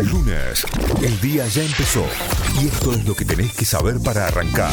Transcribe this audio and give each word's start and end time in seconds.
Lunes, 0.00 0.64
el 1.02 1.20
día 1.20 1.46
ya 1.46 1.62
empezó 1.62 2.04
y 2.60 2.66
esto 2.66 2.92
es 2.92 3.04
lo 3.04 3.14
que 3.14 3.24
tenés 3.24 3.52
que 3.52 3.64
saber 3.64 4.00
para 4.00 4.26
arrancar 4.26 4.72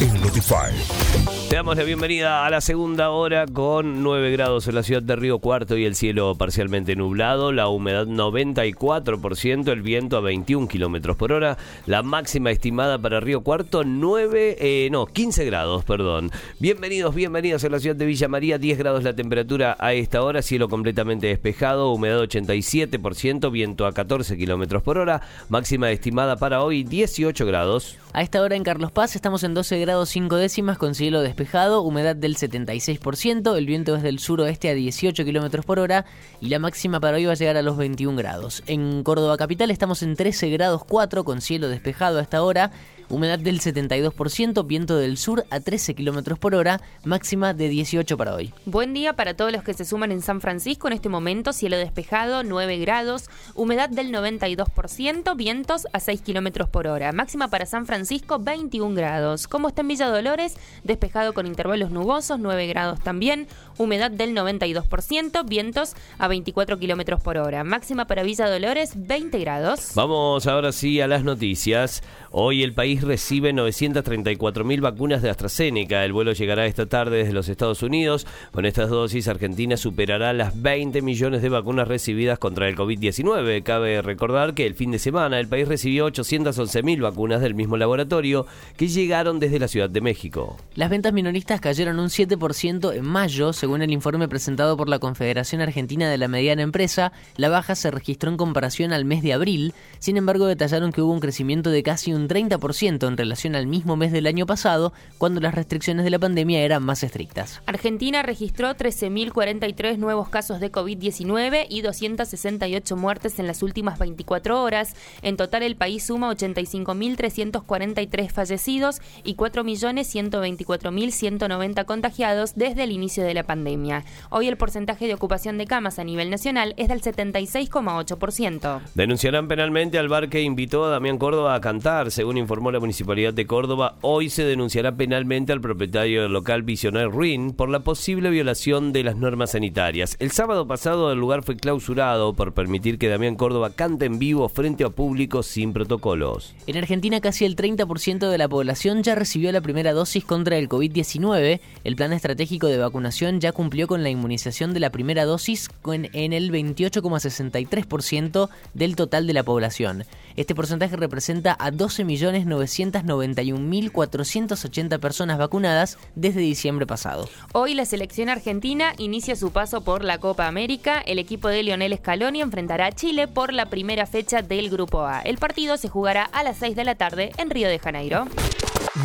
en 0.00 0.20
Notify. 0.20 1.37
Te 1.48 1.56
damos 1.56 1.78
la 1.78 1.84
bienvenida 1.84 2.44
a 2.44 2.50
la 2.50 2.60
segunda 2.60 3.08
hora 3.08 3.46
con 3.46 4.02
9 4.02 4.32
grados 4.32 4.68
en 4.68 4.74
la 4.74 4.82
ciudad 4.82 5.02
de 5.02 5.16
Río 5.16 5.38
Cuarto 5.38 5.78
y 5.78 5.86
el 5.86 5.94
cielo 5.94 6.34
parcialmente 6.34 6.94
nublado, 6.94 7.52
la 7.52 7.68
humedad 7.68 8.06
94%, 8.06 9.72
el 9.72 9.80
viento 9.80 10.18
a 10.18 10.20
21 10.20 10.68
kilómetros 10.68 11.16
por 11.16 11.32
hora, 11.32 11.56
la 11.86 12.02
máxima 12.02 12.50
estimada 12.50 12.98
para 12.98 13.20
Río 13.20 13.40
Cuarto 13.40 13.82
9, 13.82 14.58
eh, 14.60 14.88
no, 14.92 15.06
15 15.06 15.46
grados, 15.46 15.84
perdón. 15.86 16.30
Bienvenidos, 16.58 17.14
bienvenidos 17.14 17.64
a 17.64 17.70
la 17.70 17.80
ciudad 17.80 17.96
de 17.96 18.04
Villa 18.04 18.28
María, 18.28 18.58
10 18.58 18.76
grados 18.76 19.02
la 19.02 19.16
temperatura 19.16 19.74
a 19.78 19.94
esta 19.94 20.22
hora, 20.22 20.42
cielo 20.42 20.68
completamente 20.68 21.28
despejado, 21.28 21.92
humedad 21.92 22.20
87%, 22.20 23.50
viento 23.50 23.86
a 23.86 23.92
14 23.92 24.36
kilómetros 24.36 24.82
por 24.82 24.98
hora, 24.98 25.22
máxima 25.48 25.90
estimada 25.92 26.36
para 26.36 26.62
hoy 26.62 26.84
18 26.84 27.46
grados. 27.46 27.96
A 28.12 28.22
esta 28.22 28.42
hora 28.42 28.56
en 28.56 28.64
Carlos 28.64 28.90
Paz 28.90 29.16
estamos 29.16 29.44
en 29.44 29.54
12 29.54 29.78
grados 29.80 30.08
5 30.10 30.36
décimas 30.36 30.76
con 30.76 30.94
cielo 30.94 31.22
despejado, 31.22 31.37
humedad 31.80 32.16
del 32.16 32.36
76%, 32.36 33.56
el 33.56 33.66
viento 33.66 33.96
es 33.96 34.02
del 34.02 34.18
suroeste 34.18 34.68
a 34.68 34.74
18 34.74 35.24
kilómetros 35.24 35.64
por 35.64 35.78
hora 35.78 36.04
y 36.40 36.48
la 36.48 36.58
máxima 36.58 37.00
para 37.00 37.16
hoy 37.16 37.26
va 37.26 37.32
a 37.32 37.36
llegar 37.36 37.56
a 37.56 37.62
los 37.62 37.76
21 37.76 38.16
grados. 38.16 38.62
En 38.66 39.02
Córdoba 39.02 39.36
capital 39.36 39.70
estamos 39.70 40.02
en 40.02 40.16
13 40.16 40.50
grados 40.50 40.84
4 40.84 41.24
con 41.24 41.40
cielo 41.40 41.68
despejado 41.68 42.18
a 42.18 42.22
esta 42.22 42.42
hora 42.42 42.72
humedad 43.10 43.38
del 43.38 43.60
72%, 43.60 44.66
viento 44.66 44.96
del 44.96 45.16
sur 45.16 45.44
a 45.50 45.60
13 45.60 45.94
kilómetros 45.94 46.38
por 46.38 46.54
hora, 46.54 46.80
máxima 47.04 47.54
de 47.54 47.68
18 47.68 48.16
para 48.16 48.34
hoy. 48.34 48.52
Buen 48.66 48.94
día 48.94 49.14
para 49.14 49.34
todos 49.34 49.52
los 49.52 49.62
que 49.62 49.74
se 49.74 49.84
suman 49.84 50.12
en 50.12 50.22
San 50.22 50.40
Francisco 50.40 50.88
en 50.88 50.94
este 50.94 51.08
momento, 51.08 51.52
cielo 51.52 51.76
despejado, 51.76 52.42
9 52.42 52.78
grados, 52.78 53.30
humedad 53.54 53.88
del 53.88 54.12
92%, 54.12 55.36
vientos 55.36 55.86
a 55.92 56.00
6 56.00 56.20
kilómetros 56.22 56.68
por 56.68 56.86
hora, 56.86 57.12
máxima 57.12 57.48
para 57.48 57.66
San 57.66 57.86
Francisco 57.86 58.38
21 58.38 58.94
grados. 58.94 59.48
Como 59.48 59.68
está 59.68 59.82
en 59.82 59.88
Villa 59.88 60.08
Dolores, 60.08 60.56
despejado 60.84 61.32
con 61.32 61.46
intervalos 61.46 61.90
nubosos, 61.90 62.38
9 62.38 62.66
grados 62.66 63.00
también, 63.00 63.48
humedad 63.78 64.10
del 64.10 64.34
92%, 64.34 65.46
vientos 65.48 65.94
a 66.18 66.28
24 66.28 66.78
kilómetros 66.78 67.20
por 67.20 67.38
hora, 67.38 67.64
máxima 67.64 68.06
para 68.06 68.22
Villa 68.22 68.48
Dolores 68.48 68.92
20 68.94 69.38
grados. 69.38 69.92
Vamos 69.94 70.46
ahora 70.46 70.72
sí 70.72 71.00
a 71.00 71.06
las 71.06 71.24
noticias. 71.24 72.02
Hoy 72.30 72.62
el 72.62 72.74
país 72.74 72.97
recibe 73.02 73.52
934 73.52 74.64
mil 74.64 74.80
vacunas 74.80 75.22
de 75.22 75.30
AstraZeneca. 75.30 76.04
El 76.04 76.12
vuelo 76.12 76.32
llegará 76.32 76.66
esta 76.66 76.86
tarde 76.86 77.18
desde 77.18 77.32
los 77.32 77.48
Estados 77.48 77.82
Unidos. 77.82 78.26
Con 78.52 78.66
estas 78.66 78.90
dosis, 78.90 79.28
Argentina 79.28 79.76
superará 79.76 80.32
las 80.32 80.60
20 80.60 81.02
millones 81.02 81.42
de 81.42 81.48
vacunas 81.48 81.88
recibidas 81.88 82.38
contra 82.38 82.68
el 82.68 82.76
COVID-19. 82.76 83.62
Cabe 83.62 84.02
recordar 84.02 84.54
que 84.54 84.66
el 84.66 84.74
fin 84.74 84.90
de 84.90 84.98
semana 84.98 85.38
el 85.40 85.48
país 85.48 85.68
recibió 85.68 86.06
811 86.06 86.82
mil 86.82 87.02
vacunas 87.02 87.40
del 87.40 87.54
mismo 87.54 87.76
laboratorio 87.76 88.46
que 88.76 88.88
llegaron 88.88 89.38
desde 89.40 89.58
la 89.58 89.68
Ciudad 89.68 89.90
de 89.90 90.00
México. 90.00 90.56
Las 90.74 90.90
ventas 90.90 91.12
minoristas 91.12 91.60
cayeron 91.60 91.98
un 91.98 92.08
7% 92.08 92.94
en 92.94 93.04
mayo, 93.04 93.52
según 93.52 93.82
el 93.82 93.92
informe 93.92 94.28
presentado 94.28 94.76
por 94.76 94.88
la 94.88 94.98
Confederación 94.98 95.60
Argentina 95.60 96.10
de 96.10 96.18
la 96.18 96.28
Mediana 96.28 96.62
Empresa. 96.62 97.12
La 97.36 97.48
baja 97.48 97.74
se 97.74 97.90
registró 97.90 98.30
en 98.30 98.36
comparación 98.36 98.92
al 98.92 99.04
mes 99.04 99.22
de 99.22 99.32
abril. 99.32 99.74
Sin 99.98 100.16
embargo, 100.16 100.46
detallaron 100.46 100.92
que 100.92 101.02
hubo 101.02 101.12
un 101.12 101.20
crecimiento 101.20 101.70
de 101.70 101.82
casi 101.82 102.12
un 102.12 102.28
30% 102.28 102.87
en 102.88 103.16
relación 103.16 103.54
al 103.54 103.66
mismo 103.66 103.96
mes 103.96 104.12
del 104.12 104.26
año 104.26 104.44
pasado, 104.46 104.92
cuando 105.18 105.40
las 105.40 105.54
restricciones 105.54 106.04
de 106.04 106.10
la 106.10 106.18
pandemia 106.18 106.60
eran 106.60 106.82
más 106.82 107.02
estrictas. 107.02 107.60
Argentina 107.66 108.22
registró 108.22 108.74
13.043 108.74 109.98
nuevos 109.98 110.30
casos 110.30 110.60
de 110.60 110.72
COVID-19 110.72 111.66
y 111.68 111.82
268 111.82 112.96
muertes 112.96 113.38
en 113.38 113.46
las 113.46 113.62
últimas 113.62 113.98
24 113.98 114.62
horas. 114.62 114.96
En 115.22 115.36
total, 115.36 115.62
el 115.62 115.76
país 115.76 116.04
suma 116.04 116.32
85.343 116.32 118.30
fallecidos 118.30 119.02
y 119.22 119.36
4.124.190 119.36 121.84
contagiados 121.84 122.54
desde 122.56 122.84
el 122.84 122.92
inicio 122.92 123.22
de 123.22 123.34
la 123.34 123.42
pandemia. 123.42 124.06
Hoy 124.30 124.48
el 124.48 124.56
porcentaje 124.56 125.06
de 125.06 125.12
ocupación 125.14 125.58
de 125.58 125.66
camas 125.66 125.98
a 125.98 126.04
nivel 126.04 126.30
nacional 126.30 126.72
es 126.78 126.88
del 126.88 127.02
76,8%. 127.02 128.80
Denunciarán 128.94 129.48
penalmente 129.48 129.98
al 129.98 130.08
bar 130.08 130.30
que 130.30 130.42
invitó 130.42 130.84
a 130.84 130.90
Damián 130.90 131.18
Córdoba 131.18 131.54
a 131.54 131.60
cantar, 131.60 132.10
según 132.10 132.38
informó 132.38 132.70
la 132.70 132.77
Municipalidad 132.80 133.34
de 133.34 133.46
Córdoba, 133.46 133.96
hoy 134.00 134.30
se 134.30 134.44
denunciará 134.44 134.96
penalmente 134.96 135.52
al 135.52 135.60
propietario 135.60 136.22
del 136.22 136.32
local 136.32 136.62
Visionaire 136.62 137.10
Ruin 137.10 137.52
por 137.52 137.68
la 137.68 137.80
posible 137.80 138.30
violación 138.30 138.92
de 138.92 139.04
las 139.04 139.16
normas 139.16 139.52
sanitarias. 139.52 140.16
El 140.18 140.30
sábado 140.30 140.66
pasado 140.66 141.12
el 141.12 141.18
lugar 141.18 141.42
fue 141.42 141.56
clausurado 141.56 142.34
por 142.34 142.54
permitir 142.54 142.98
que 142.98 143.08
Damián 143.08 143.36
Córdoba 143.36 143.70
cante 143.70 144.06
en 144.06 144.18
vivo 144.18 144.48
frente 144.48 144.84
a 144.84 144.90
público 144.90 145.42
sin 145.42 145.72
protocolos. 145.72 146.54
En 146.66 146.76
Argentina 146.76 147.20
casi 147.20 147.44
el 147.44 147.56
30% 147.56 148.30
de 148.30 148.38
la 148.38 148.48
población 148.48 149.02
ya 149.02 149.14
recibió 149.14 149.50
la 149.52 149.60
primera 149.60 149.92
dosis 149.92 150.24
contra 150.24 150.56
el 150.58 150.68
COVID-19. 150.68 151.60
El 151.84 151.96
plan 151.96 152.12
estratégico 152.12 152.66
de 152.66 152.78
vacunación 152.78 153.40
ya 153.40 153.52
cumplió 153.52 153.86
con 153.86 154.02
la 154.02 154.10
inmunización 154.10 154.74
de 154.74 154.80
la 154.80 154.90
primera 154.90 155.24
dosis 155.24 155.68
en 155.84 156.32
el 156.32 156.52
28,63% 156.52 158.48
del 158.74 158.96
total 158.96 159.26
de 159.26 159.32
la 159.32 159.42
población. 159.42 160.04
Este 160.36 160.54
porcentaje 160.54 160.96
representa 160.96 161.56
a 161.58 161.72
12.900.000 161.72 162.67
991.480 162.68 165.00
personas 165.00 165.38
vacunadas 165.38 165.98
desde 166.14 166.40
diciembre 166.40 166.86
pasado. 166.86 167.28
Hoy 167.52 167.74
la 167.74 167.84
selección 167.84 168.28
argentina 168.28 168.92
inicia 168.98 169.36
su 169.36 169.50
paso 169.50 169.82
por 169.82 170.04
la 170.04 170.18
Copa 170.18 170.46
América. 170.46 171.00
El 171.00 171.18
equipo 171.18 171.48
de 171.48 171.62
Lionel 171.62 171.96
Scaloni 171.96 172.42
enfrentará 172.42 172.86
a 172.86 172.92
Chile 172.92 173.28
por 173.28 173.52
la 173.52 173.66
primera 173.66 174.06
fecha 174.06 174.42
del 174.42 174.70
Grupo 174.70 175.00
A. 175.00 175.20
El 175.22 175.38
partido 175.38 175.76
se 175.76 175.88
jugará 175.88 176.24
a 176.24 176.42
las 176.42 176.58
6 176.58 176.76
de 176.76 176.84
la 176.84 176.94
tarde 176.94 177.32
en 177.38 177.50
Río 177.50 177.68
de 177.68 177.78
Janeiro. 177.78 178.26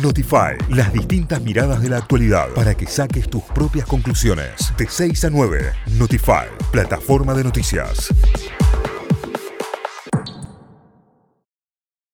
Notify, 0.02 0.56
las 0.70 0.92
distintas 0.92 1.40
miradas 1.40 1.80
de 1.80 1.88
la 1.88 1.98
actualidad 1.98 2.48
para 2.54 2.74
que 2.74 2.86
saques 2.86 3.28
tus 3.28 3.42
propias 3.44 3.86
conclusiones. 3.86 4.72
De 4.76 4.86
6 4.88 5.24
a 5.24 5.30
9, 5.30 5.72
Notify, 5.98 6.46
plataforma 6.72 7.34
de 7.34 7.44
noticias. 7.44 8.12